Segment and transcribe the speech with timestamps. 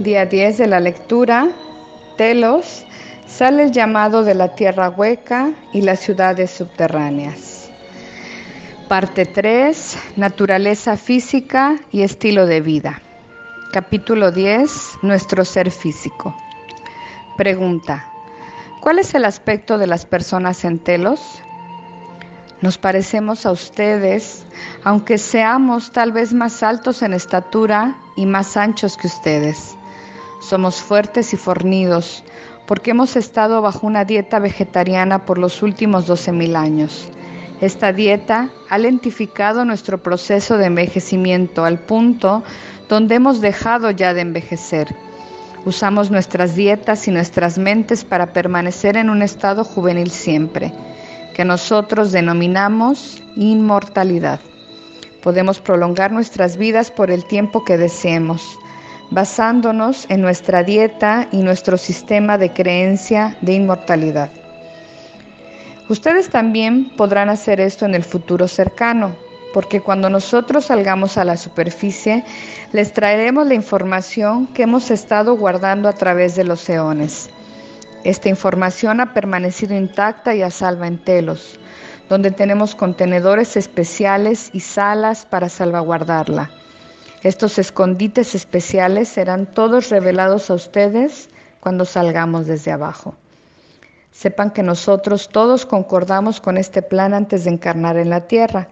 [0.00, 1.50] Día 10 de la lectura,
[2.16, 2.86] Telos,
[3.26, 7.70] sale el llamado de la tierra hueca y las ciudades subterráneas.
[8.88, 13.02] Parte 3, naturaleza física y estilo de vida.
[13.74, 14.70] Capítulo 10,
[15.02, 16.34] nuestro ser físico.
[17.36, 18.10] Pregunta,
[18.80, 21.20] ¿cuál es el aspecto de las personas en Telos?
[22.62, 24.46] Nos parecemos a ustedes,
[24.82, 29.76] aunque seamos tal vez más altos en estatura y más anchos que ustedes.
[30.40, 32.24] Somos fuertes y fornidos
[32.66, 37.08] porque hemos estado bajo una dieta vegetariana por los últimos 12.000 años.
[37.60, 42.42] Esta dieta ha lentificado nuestro proceso de envejecimiento al punto
[42.88, 44.94] donde hemos dejado ya de envejecer.
[45.66, 50.72] Usamos nuestras dietas y nuestras mentes para permanecer en un estado juvenil siempre
[51.34, 54.40] que nosotros denominamos inmortalidad.
[55.22, 58.58] Podemos prolongar nuestras vidas por el tiempo que deseemos,
[59.10, 64.30] basándonos en nuestra dieta y nuestro sistema de creencia de inmortalidad.
[65.88, 69.16] Ustedes también podrán hacer esto en el futuro cercano,
[69.52, 72.24] porque cuando nosotros salgamos a la superficie,
[72.72, 77.28] les traeremos la información que hemos estado guardando a través de los eones.
[78.04, 81.58] Esta información ha permanecido intacta y a salva en Telos,
[82.08, 86.50] donde tenemos contenedores especiales y salas para salvaguardarla.
[87.22, 91.28] Estos escondites especiales serán todos revelados a ustedes
[91.60, 93.14] cuando salgamos desde abajo.
[94.10, 98.68] Sepan que nosotros todos concordamos con este plan antes de encarnar en la tierra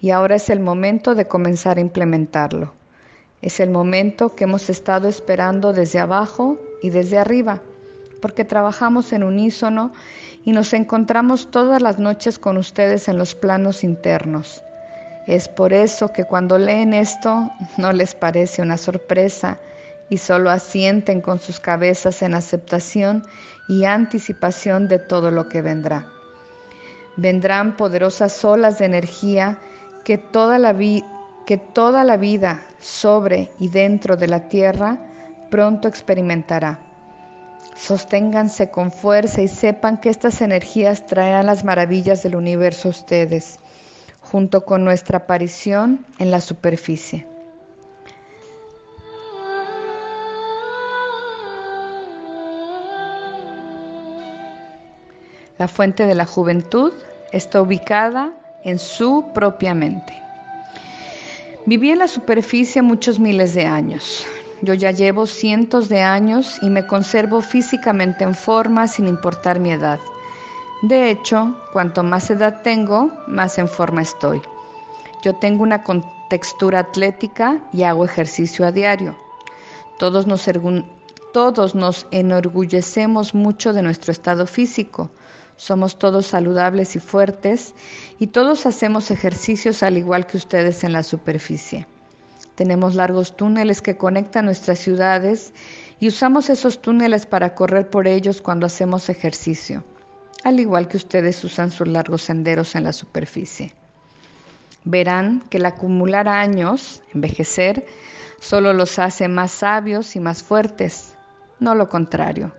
[0.00, 2.72] y ahora es el momento de comenzar a implementarlo.
[3.42, 7.62] Es el momento que hemos estado esperando desde abajo y desde arriba
[8.20, 9.92] porque trabajamos en unísono
[10.44, 14.62] y nos encontramos todas las noches con ustedes en los planos internos.
[15.28, 19.58] Es por eso que cuando leen esto no les parece una sorpresa
[20.08, 23.22] y solo asienten con sus cabezas en aceptación
[23.68, 26.06] y anticipación de todo lo que vendrá.
[27.18, 29.58] Vendrán poderosas olas de energía
[30.02, 34.96] que toda la, vida sobre y dentro de la tierra
[35.50, 36.78] pronto experimentará.
[37.76, 43.58] Sosténganse con fuerza y sepan que estas energías traerán las maravillas del universo a ustedes,
[44.30, 47.26] junto con nuestra aparición en la superficie.
[55.58, 56.92] La fuente de la juventud
[57.32, 58.32] está ubicada
[58.64, 60.12] en su propia mente.
[61.66, 64.26] Viví en la superficie muchos miles de años.
[64.60, 69.72] Yo ya llevo cientos de años y me conservo físicamente en forma sin importar mi
[69.72, 69.98] edad.
[70.82, 74.40] De hecho, cuanto más edad tengo, más en forma estoy.
[75.24, 79.16] Yo tengo una contextura atlética y hago ejercicio a diario.
[79.98, 80.48] Todos nos,
[81.32, 85.10] todos nos enorgullecemos mucho de nuestro estado físico.
[85.56, 87.74] Somos todos saludables y fuertes
[88.20, 91.88] y todos hacemos ejercicios al igual que ustedes en la superficie.
[92.54, 95.52] Tenemos largos túneles que conectan nuestras ciudades
[95.98, 99.82] y usamos esos túneles para correr por ellos cuando hacemos ejercicio,
[100.44, 103.74] al igual que ustedes usan sus largos senderos en la superficie.
[104.84, 107.86] Verán que el acumular años, envejecer,
[108.40, 111.16] solo los hace más sabios y más fuertes,
[111.60, 112.54] no lo contrario.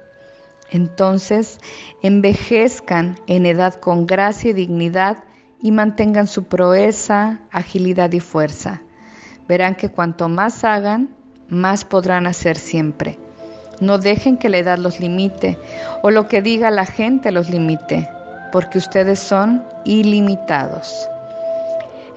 [0.71, 1.59] Entonces,
[2.04, 5.24] envejezcan en edad con gracia y dignidad
[5.62, 8.81] y mantengan su proeza, agilidad y fuerza
[9.50, 11.09] verán que cuanto más hagan,
[11.50, 13.18] más podrán hacer siempre.
[13.80, 15.58] No dejen que la edad los limite
[16.02, 18.10] o lo que diga la gente los limite,
[18.52, 21.08] porque ustedes son ilimitados.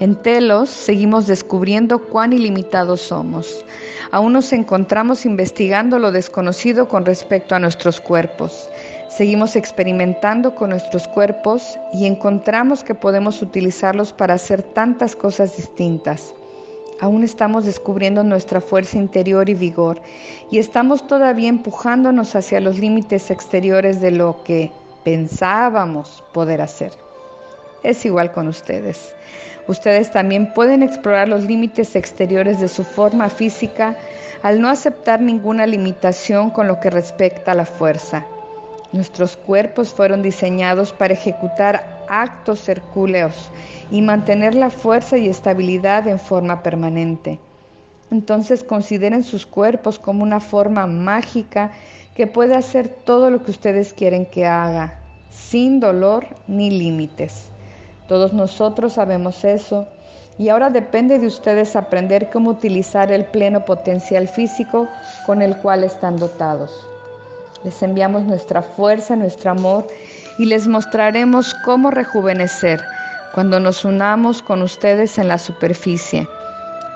[0.00, 3.64] En Telos seguimos descubriendo cuán ilimitados somos.
[4.10, 8.68] Aún nos encontramos investigando lo desconocido con respecto a nuestros cuerpos.
[9.08, 16.34] Seguimos experimentando con nuestros cuerpos y encontramos que podemos utilizarlos para hacer tantas cosas distintas.
[17.02, 20.00] Aún estamos descubriendo nuestra fuerza interior y vigor
[20.52, 24.70] y estamos todavía empujándonos hacia los límites exteriores de lo que
[25.04, 26.92] pensábamos poder hacer.
[27.82, 29.16] Es igual con ustedes.
[29.66, 33.96] Ustedes también pueden explorar los límites exteriores de su forma física
[34.44, 38.24] al no aceptar ninguna limitación con lo que respecta a la fuerza.
[38.92, 43.50] Nuestros cuerpos fueron diseñados para ejecutar actos hercúleos
[43.90, 47.40] y mantener la fuerza y estabilidad en forma permanente.
[48.10, 51.72] Entonces consideren sus cuerpos como una forma mágica
[52.14, 55.00] que puede hacer todo lo que ustedes quieren que haga,
[55.30, 57.50] sin dolor ni límites.
[58.08, 59.88] Todos nosotros sabemos eso
[60.36, 64.86] y ahora depende de ustedes aprender cómo utilizar el pleno potencial físico
[65.24, 66.86] con el cual están dotados.
[67.64, 69.86] Les enviamos nuestra fuerza, nuestro amor
[70.38, 72.82] y les mostraremos cómo rejuvenecer
[73.34, 76.28] cuando nos unamos con ustedes en la superficie,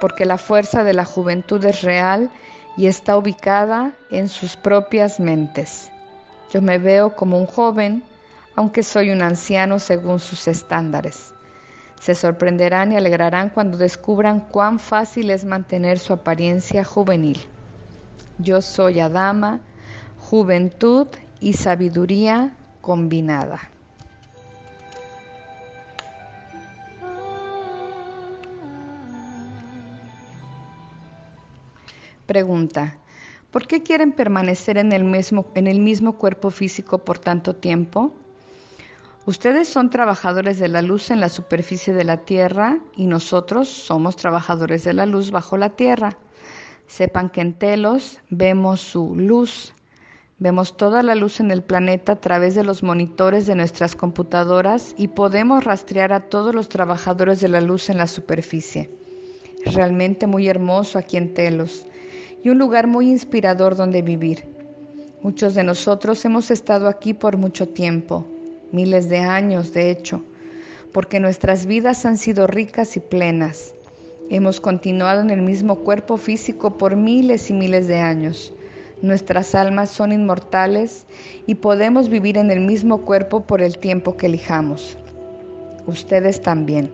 [0.01, 2.31] porque la fuerza de la juventud es real
[2.77, 5.91] y está ubicada en sus propias mentes.
[6.53, 8.05] Yo me veo como un joven,
[8.55, 11.35] aunque soy un anciano según sus estándares.
[12.01, 17.39] Se sorprenderán y alegrarán cuando descubran cuán fácil es mantener su apariencia juvenil.
[18.39, 19.61] Yo soy Adama,
[20.19, 21.09] juventud
[21.41, 22.55] y sabiduría
[22.87, 23.59] combinada.
[32.27, 32.99] Pregunta.
[33.51, 38.15] ¿Por qué quieren permanecer en el mismo, en el mismo cuerpo físico por tanto tiempo?
[39.27, 44.15] Ustedes son trabajadores de la luz en la superficie de la Tierra y nosotros somos
[44.15, 46.17] trabajadores de la luz bajo la Tierra.
[46.87, 49.75] Sepan que en Telos vemos su luz,
[50.39, 54.95] vemos toda la luz en el planeta a través de los monitores de nuestras computadoras
[54.97, 58.91] y podemos rastrear a todos los trabajadores de la luz en la superficie.
[59.65, 61.87] Realmente muy hermoso aquí en Telos
[62.45, 64.45] y un lugar muy inspirador donde vivir.
[65.23, 68.27] Muchos de nosotros hemos estado aquí por mucho tiempo
[68.73, 70.23] miles de años de hecho,
[70.93, 73.75] porque nuestras vidas han sido ricas y plenas.
[74.31, 78.53] Hemos continuado en el mismo cuerpo físico por miles y miles de años.
[79.03, 81.07] Nuestras almas son inmortales
[81.47, 84.97] y podemos vivir en el mismo cuerpo por el tiempo que elijamos.
[85.87, 86.91] Ustedes también.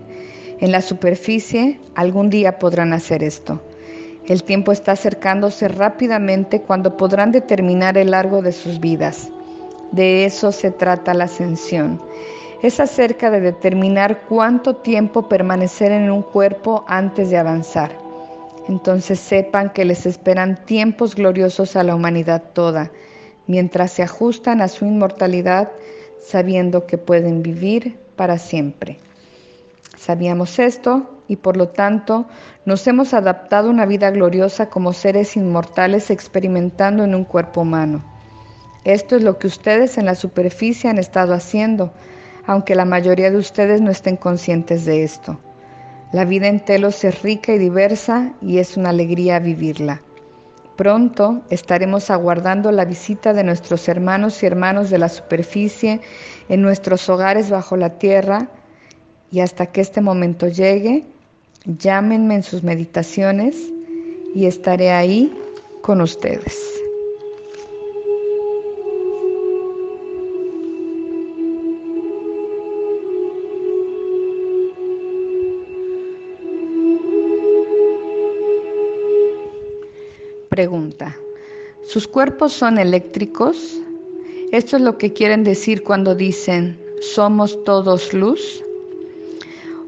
[0.59, 3.63] En la superficie algún día podrán hacer esto.
[4.27, 9.31] El tiempo está acercándose rápidamente cuando podrán determinar el largo de sus vidas.
[9.93, 12.03] De eso se trata la ascensión.
[12.63, 18.02] Es acerca de determinar cuánto tiempo permanecer en un cuerpo antes de avanzar.
[18.69, 22.91] Entonces sepan que les esperan tiempos gloriosos a la humanidad toda,
[23.47, 25.73] mientras se ajustan a su inmortalidad,
[26.21, 28.99] sabiendo que pueden vivir para siempre.
[29.97, 32.27] Sabíamos esto y por lo tanto
[32.65, 38.03] nos hemos adaptado a una vida gloriosa como seres inmortales experimentando en un cuerpo humano.
[38.85, 41.93] Esto es lo que ustedes en la superficie han estado haciendo,
[42.47, 45.39] aunque la mayoría de ustedes no estén conscientes de esto.
[46.13, 50.03] La vida en Telos es rica y diversa y es una alegría vivirla.
[50.77, 56.03] Pronto estaremos aguardando la visita de nuestros hermanos y hermanos de la superficie
[56.51, 58.49] en nuestros hogares bajo la tierra
[59.31, 61.07] y hasta que este momento llegue,
[61.65, 63.57] llámenme en sus meditaciones
[64.35, 65.33] y estaré ahí
[65.81, 66.82] con ustedes.
[80.53, 81.17] Pregunta,
[81.83, 83.81] ¿sus cuerpos son eléctricos?
[84.51, 88.63] ¿Esto es lo que quieren decir cuando dicen, somos todos luz?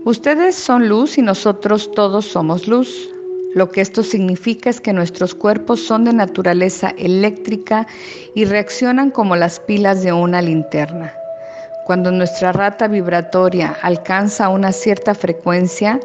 [0.06, 3.10] Ustedes son luz y nosotros todos somos luz.
[3.54, 7.86] Lo que esto significa es que nuestros cuerpos son de naturaleza eléctrica
[8.34, 11.12] y reaccionan como las pilas de una linterna.
[11.84, 16.00] Cuando nuestra rata vibratoria alcanza una cierta frecuencia,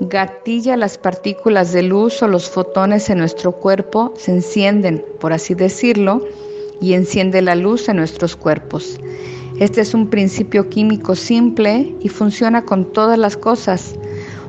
[0.00, 5.54] gatilla las partículas de luz o los fotones en nuestro cuerpo, se encienden, por así
[5.54, 6.24] decirlo,
[6.80, 8.98] y enciende la luz en nuestros cuerpos.
[9.58, 13.94] Este es un principio químico simple y funciona con todas las cosas.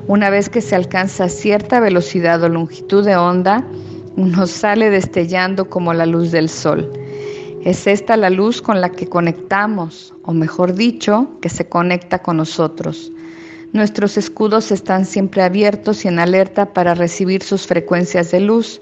[0.08, 3.64] Una vez que se alcanza cierta velocidad o longitud de onda,
[4.16, 6.90] uno sale destellando como la luz del sol.
[7.62, 12.36] Es esta la luz con la que conectamos, o mejor dicho, que se conecta con
[12.38, 13.10] nosotros.
[13.74, 18.80] Nuestros escudos están siempre abiertos y en alerta para recibir sus frecuencias de luz.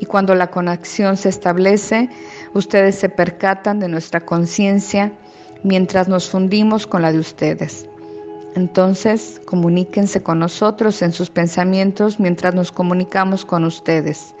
[0.00, 2.10] Y cuando la conexión se establece,
[2.52, 5.14] ustedes se percatan de nuestra conciencia
[5.62, 7.88] mientras nos fundimos con la de ustedes.
[8.54, 14.34] Entonces, comuníquense con nosotros en sus pensamientos mientras nos comunicamos con ustedes.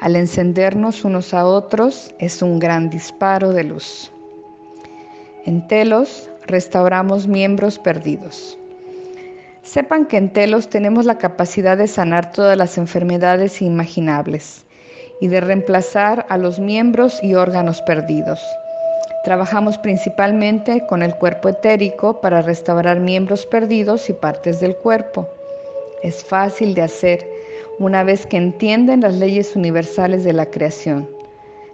[0.00, 4.10] Al encendernos unos a otros es un gran disparo de luz.
[5.44, 8.56] En Telos restauramos miembros perdidos.
[9.66, 14.64] Sepan que en Telos tenemos la capacidad de sanar todas las enfermedades imaginables
[15.20, 18.40] y de reemplazar a los miembros y órganos perdidos.
[19.24, 25.28] Trabajamos principalmente con el cuerpo etérico para restaurar miembros perdidos y partes del cuerpo.
[26.04, 27.28] Es fácil de hacer
[27.80, 31.10] una vez que entienden las leyes universales de la creación.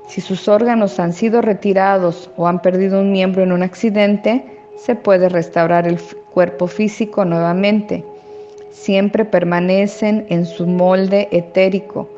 [0.08, 4.46] Si sus órganos han sido retirados o han perdido un miembro en un accidente,
[4.76, 5.98] se puede restaurar el
[6.32, 8.04] cuerpo físico nuevamente.
[8.70, 12.08] siempre permanecen en su molde etérico,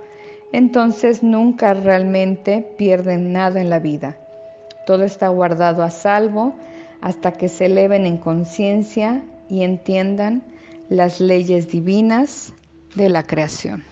[0.52, 4.16] entonces nunca realmente pierden nada en la vida.
[4.86, 6.54] Todo está guardado a salvo
[7.00, 10.42] hasta que se eleven en conciencia y entiendan
[10.88, 12.52] las leyes divinas
[12.94, 13.84] de la creación.